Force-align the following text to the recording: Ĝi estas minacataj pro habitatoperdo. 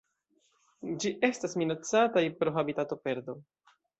Ĝi 1.03 1.09
estas 1.27 1.53
minacataj 1.61 2.25
pro 2.39 2.55
habitatoperdo. 2.57 3.37